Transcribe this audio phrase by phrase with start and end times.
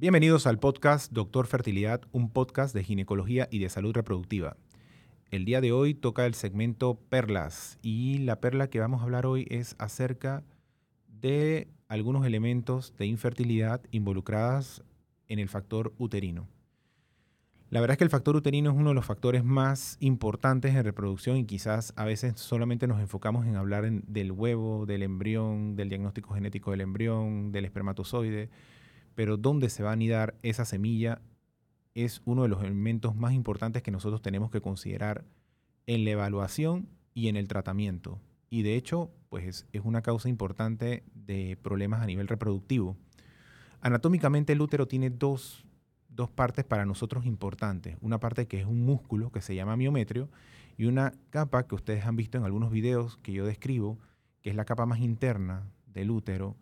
[0.00, 4.56] Bienvenidos al podcast Doctor Fertilidad, un podcast de ginecología y de salud reproductiva.
[5.32, 9.26] El día de hoy toca el segmento perlas y la perla que vamos a hablar
[9.26, 10.44] hoy es acerca
[11.08, 14.84] de algunos elementos de infertilidad involucradas
[15.26, 16.46] en el factor uterino.
[17.68, 20.84] La verdad es que el factor uterino es uno de los factores más importantes en
[20.84, 25.88] reproducción y quizás a veces solamente nos enfocamos en hablar del huevo, del embrión, del
[25.88, 28.48] diagnóstico genético del embrión, del espermatozoide,
[29.18, 31.20] pero dónde se va a anidar esa semilla
[31.96, 35.24] es uno de los elementos más importantes que nosotros tenemos que considerar
[35.88, 38.20] en la evaluación y en el tratamiento.
[38.48, 42.96] Y de hecho, pues es una causa importante de problemas a nivel reproductivo.
[43.80, 45.66] Anatómicamente el útero tiene dos,
[46.08, 47.96] dos partes para nosotros importantes.
[48.00, 50.28] Una parte que es un músculo que se llama miometrio
[50.76, 53.98] y una capa que ustedes han visto en algunos videos que yo describo,
[54.42, 56.54] que es la capa más interna del útero,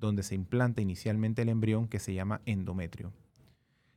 [0.00, 3.12] donde se implanta inicialmente el embrión que se llama endometrio.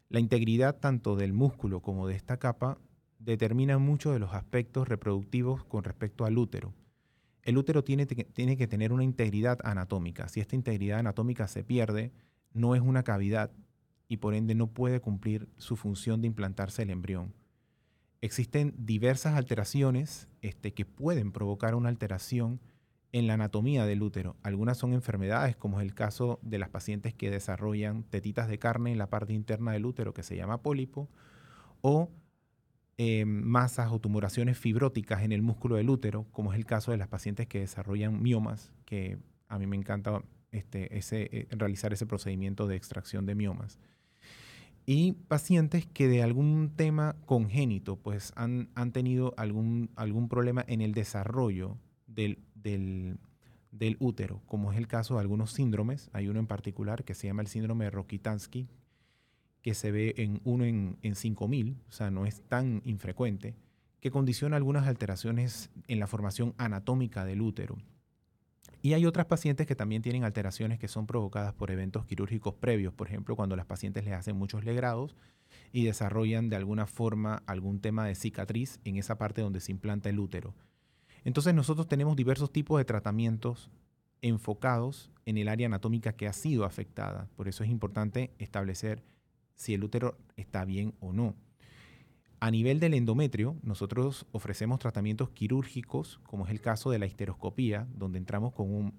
[0.10, 2.78] La integridad tanto del músculo como de esta capa
[3.20, 6.74] determina muchos de los aspectos reproductivos con respecto al útero.
[7.42, 10.30] El útero tiene, tiene que tener una integridad anatómica.
[10.30, 12.12] Si esta integridad anatómica se pierde,
[12.54, 13.52] no es una cavidad
[14.08, 17.34] y por ende no puede cumplir su función de implantarse el embrión.
[18.22, 22.62] Existen diversas alteraciones este, que pueden provocar una alteración
[23.14, 24.36] en la anatomía del útero.
[24.42, 28.92] Algunas son enfermedades, como es el caso de las pacientes que desarrollan tetitas de carne
[28.92, 31.08] en la parte interna del útero, que se llama pólipo,
[31.82, 32.10] o
[32.98, 36.98] eh, masas o tumoraciones fibróticas en el músculo del útero, como es el caso de
[36.98, 42.68] las pacientes que desarrollan miomas, que a mí me encanta este, eh, realizar ese procedimiento
[42.68, 43.78] de extracción de miomas.
[44.88, 50.82] Y pacientes que de algún tema congénito, pues han, han tenido algún, algún problema en
[50.82, 51.78] el desarrollo
[52.08, 53.18] del del,
[54.00, 56.10] útero, como es el caso de algunos síndromes.
[56.14, 58.68] Hay uno en particular que se llama el síndrome de Rokitansky,
[59.62, 63.56] que se ve en uno en, en 5000, o sea, no es tan infrecuente,
[64.00, 67.78] que condiciona algunas alteraciones en la formación anatómica del útero.
[68.82, 72.94] Y hay otras pacientes que también tienen alteraciones que son provocadas por eventos quirúrgicos previos,
[72.94, 75.16] por ejemplo, cuando las pacientes les hacen muchos legrados
[75.72, 80.10] y desarrollan de alguna forma algún tema de cicatriz en esa parte donde se implanta
[80.10, 80.54] el útero.
[81.26, 83.70] Entonces nosotros tenemos diversos tipos de tratamientos
[84.22, 87.28] enfocados en el área anatómica que ha sido afectada.
[87.36, 89.04] Por eso es importante establecer
[89.56, 91.36] si el útero está bien o no.
[92.40, 97.88] A nivel del endometrio, nosotros ofrecemos tratamientos quirúrgicos, como es el caso de la histeroscopía,
[97.96, 98.92] donde entramos con,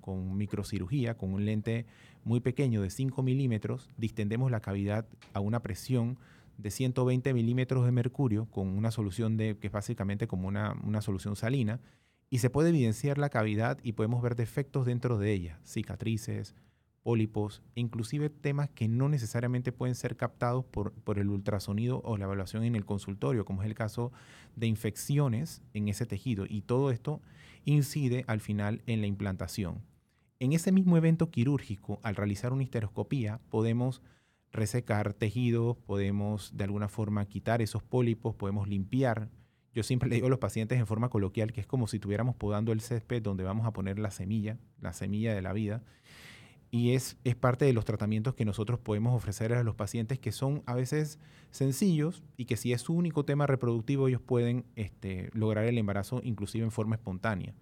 [0.00, 1.84] con microcirugía, con un lente
[2.24, 6.16] muy pequeño de 5 milímetros, distendemos la cavidad a una presión
[6.58, 11.00] de 120 milímetros de mercurio con una solución de, que es básicamente como una, una
[11.00, 11.80] solución salina,
[12.28, 16.54] y se puede evidenciar la cavidad y podemos ver defectos dentro de ella, cicatrices,
[17.06, 22.24] pólipos, inclusive temas que no necesariamente pueden ser captados por, por, el ultrasonido o la
[22.24, 24.10] evaluación en el consultorio, como es el caso
[24.56, 26.46] de infecciones en ese tejido.
[26.48, 27.20] Y todo esto
[27.64, 29.82] incide al final en la implantación.
[30.40, 34.02] En ese mismo evento quirúrgico, al realizar una histeroscopía, podemos
[34.52, 39.28] resecar tejidos, podemos de alguna forma quitar esos pólipos, podemos limpiar.
[39.74, 42.36] Yo siempre le digo a los pacientes en forma coloquial que es como si estuviéramos
[42.36, 45.82] podando el césped donde vamos a poner la semilla, la semilla de la vida.
[46.70, 50.32] Y es, es parte de los tratamientos que nosotros podemos ofrecer a los pacientes que
[50.32, 51.18] son a veces
[51.50, 56.20] sencillos y que si es su único tema reproductivo ellos pueden este, lograr el embarazo
[56.24, 57.54] inclusive en forma espontánea.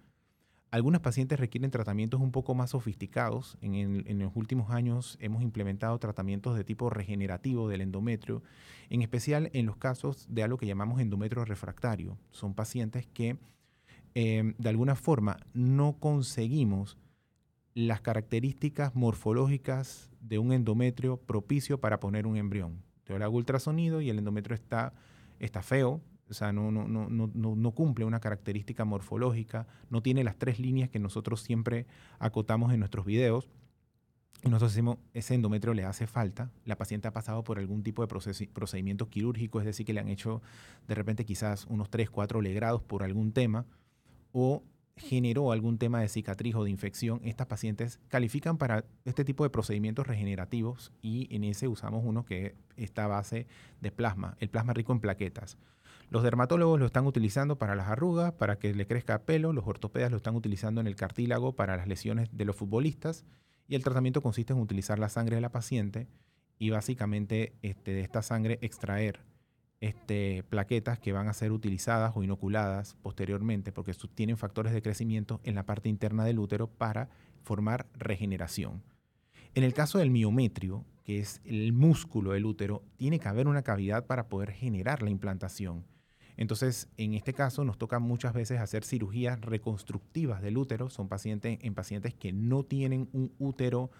[0.71, 3.57] Algunas pacientes requieren tratamientos un poco más sofisticados.
[3.61, 8.43] En, los últimos años hemos implementado tratamientos de tipo regenerativo del endometrio,
[8.89, 12.17] en especial en los casos de algo que llamamos endometrio refractario.
[12.31, 13.37] Son pacientes que
[14.15, 16.97] em, de alguna forma no conseguimos
[17.73, 22.81] las características morfológicas de un endometrio propicio para poner un embrión.
[23.05, 27.71] Yo le hago ultrasonido y el endometrio está feo, o sea, no, no, no, no,
[27.71, 31.85] cumple una característica morfológica, no tiene las tres líneas que nosotros siempre
[32.19, 33.49] acotamos en nuestros videos.
[34.43, 38.05] Y nosotros decimos, ese endometrio le hace falta, la paciente ha pasado por algún tipo
[38.05, 38.07] de
[38.53, 40.41] procedimiento quirúrgico, es decir, que le han hecho
[40.87, 43.65] de repente quizás unos 3, 4 legrados por algún tema,
[44.31, 44.63] o
[44.97, 49.49] generó algún tema de cicatriz o de infección, estas pacientes califican para este tipo de
[49.49, 53.47] procedimientos regenerativos y en ese usamos uno que es esta base
[53.81, 55.57] de plasma, el plasma rico en plaquetas.
[56.09, 60.11] Los dermatólogos lo están utilizando para las arrugas, para que le crezca pelo, los ortopedas
[60.11, 63.25] lo están utilizando en el cartílago para las lesiones de los futbolistas
[63.67, 66.07] y el tratamiento consiste en utilizar la sangre de la paciente
[66.59, 69.19] y básicamente este, de esta sangre extraer
[69.81, 75.41] este, plaquetas que van a ser utilizadas o inoculadas posteriormente porque tienen factores de crecimiento
[75.43, 77.09] en la parte interna del útero para
[77.43, 78.83] formar regeneración.
[79.53, 83.61] En el caso del miometrio, que es el músculo del útero, tiene que haber una
[83.61, 85.85] cavidad para poder generar la implantación.
[86.37, 90.89] Entonces, en este caso nos toca muchas veces hacer cirugías reconstructivas del útero.
[90.89, 93.91] Son pacientes en pacientes que no tienen un útero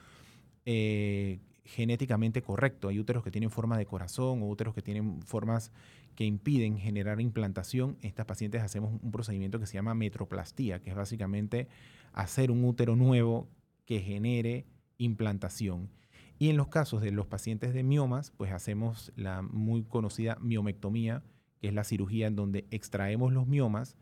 [0.65, 2.89] eh, genéticamente correcto.
[2.89, 5.71] Hay úteros que tienen forma de corazón o úteros que tienen formas
[6.15, 7.97] que impiden generar implantación.
[8.01, 11.67] Estas pacientes hacemos un procedimiento que se llama metroplastía, que es básicamente
[12.13, 13.49] hacer un útero nuevo
[13.85, 14.65] que genere
[14.97, 15.89] implantación.
[16.37, 21.23] Y en los casos de los pacientes de miomas, pues hacemos la muy conocida miomectomía,
[21.67, 23.95] es la cirugía en donde extraemos los miomas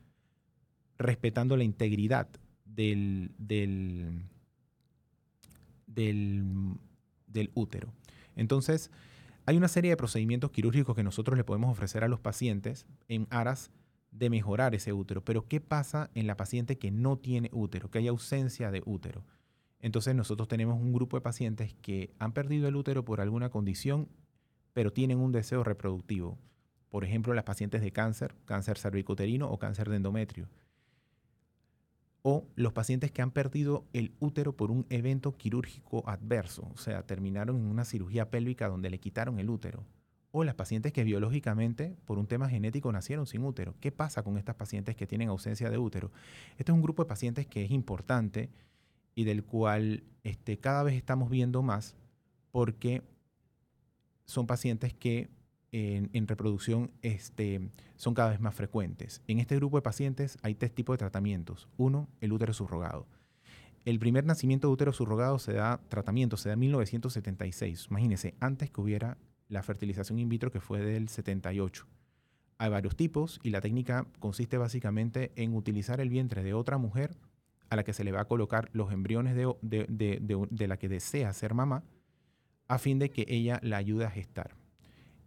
[0.98, 2.27] respetando la integridad
[2.65, 4.24] del, del,
[5.88, 7.94] del, útero.
[8.36, 8.92] Entonces,
[9.45, 13.27] hay una serie de procedimientos quirúrgicos que nosotros le podemos ofrecer a los pacientes en
[13.30, 13.71] aras
[14.12, 15.24] de mejorar ese útero.
[15.24, 19.25] Pero ¿qué pasa en la paciente que no tiene útero, que hay ausencia de útero?
[19.80, 24.07] Entonces nosotros tenemos un grupo de pacientes que han perdido el útero por alguna condición,
[24.71, 26.38] pero tienen un deseo reproductivo.
[26.94, 30.48] Por ejemplo, las pacientes de cáncer, cáncer cervicuterino o cáncer de endometrio.
[32.22, 37.01] O los pacientes que han perdido el útero por un evento quirúrgico adverso, o sea,
[37.01, 39.84] terminaron en una cirugía pélvica donde le quitaron el útero.
[40.30, 43.74] O las pacientes que biológicamente, por un tema genético, nacieron sin útero.
[43.80, 46.12] ¿Qué pasa con estas pacientes que tienen ausencia de útero?
[46.60, 48.51] Este es un grupo de pacientes que es importante
[49.16, 51.96] y del cual este, cada vez estamos viendo más
[52.51, 53.01] porque
[54.25, 55.31] son pacientes que
[55.74, 59.22] en, reproducción este, son cada vez más frecuentes.
[59.28, 61.68] En este grupo de pacientes hay tres tipos de tratamientos.
[61.78, 63.08] Uno, el útero subrogado.
[63.84, 67.88] El primer nacimiento de útero subrogado se da, tratamiento se da en 1976.
[67.90, 69.18] Imagínense, antes que hubiera
[69.50, 71.86] la fertilización in vitro que fue del 78.
[72.60, 77.18] Hay varios tipos y la técnica consiste básicamente en utilizar el vientre de otra mujer
[77.70, 81.34] a la que se le va a colocar los embriones de, de la que desea
[81.34, 81.84] ser mamá
[82.68, 84.62] a fin de que ella la ayude a gestar.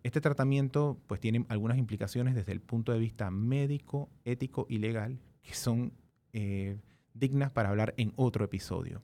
[0.06, 5.18] Este tratamiento pues tiene algunas implicaciones desde el punto de vista médico, ético y legal
[5.42, 5.94] que son
[6.32, 6.76] eh,
[7.12, 9.02] dignas para hablar en otro episodio.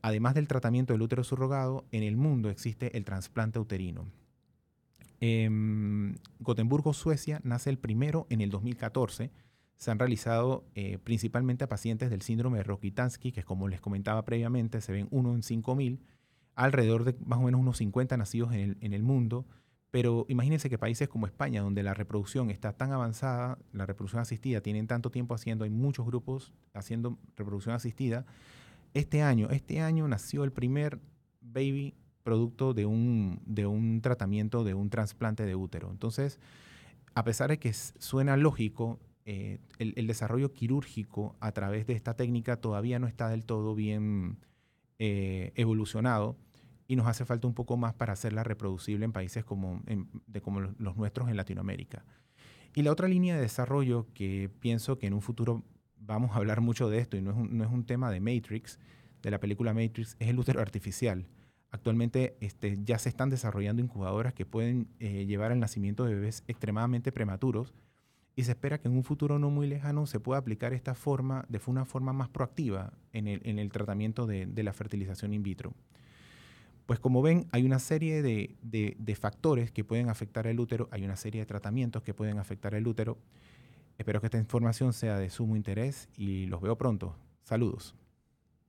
[0.00, 4.06] Además del tratamiento del útero subrogado, en el mundo existe el trasplante uterino.
[5.20, 9.30] En Gotemburgo, Suecia, nace el primero en el 2014.
[9.76, 14.24] Se han realizado eh, principalmente a pacientes del síndrome de Rokitansky, que como les comentaba
[14.24, 15.98] previamente, se ven uno en 5.000,
[16.54, 19.44] alrededor de más o menos unos 50 nacidos en el mundo.
[19.90, 24.60] Pero imagínense que países como España, donde la reproducción está tan avanzada, la reproducción asistida,
[24.60, 28.26] tienen tanto tiempo haciendo, hay muchos grupos haciendo reproducción asistida.
[28.92, 31.00] Este año, este año nació el primer
[31.40, 35.90] baby producto de un, de un tratamiento, de un trasplante de útero.
[35.90, 36.38] Entonces,
[37.14, 42.56] a pesar de que suena lógico, eh, el, desarrollo quirúrgico a través de esta técnica
[42.56, 44.38] todavía no está del todo bien
[44.98, 46.36] eh, evolucionado
[46.88, 49.82] y nos hace falta un poco más para hacerla reproducible en países como,
[50.26, 52.04] de como los nuestros en Latinoamérica.
[52.74, 55.62] Y la otra línea de desarrollo que pienso que en un futuro
[56.00, 58.20] vamos a hablar mucho de esto y no es un, no es un tema de
[58.20, 58.80] Matrix,
[59.22, 61.26] de la película Matrix, es el útero artificial.
[61.70, 66.42] Actualmente este, ya se están desarrollando incubadoras que pueden eh, llevar al nacimiento de bebés
[66.48, 67.74] extremadamente prematuros
[68.34, 71.44] y se espera que en un futuro no muy lejano se pueda aplicar esta forma
[71.50, 75.42] de una forma más proactiva en el, en el tratamiento de, de la fertilización in
[75.42, 75.74] vitro.
[76.88, 81.16] Pues como ven, hay una serie de, factores que pueden afectar el útero, hay una
[81.16, 83.18] serie de tratamientos que pueden afectar el útero.
[83.98, 87.14] Espero que esta información sea de sumo interés y los veo pronto.
[87.44, 87.94] Saludos.